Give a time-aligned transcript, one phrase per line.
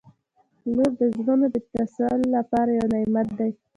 [0.75, 3.51] •لور د زړونو د تسل لپاره یو نعمت دی.